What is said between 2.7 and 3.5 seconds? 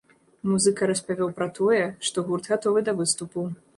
да выступу.